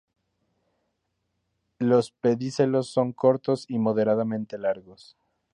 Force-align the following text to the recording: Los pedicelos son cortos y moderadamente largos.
Los 1.77 2.09
pedicelos 2.09 2.89
son 2.89 3.13
cortos 3.13 3.67
y 3.69 3.77
moderadamente 3.77 4.57
largos. 4.57 5.15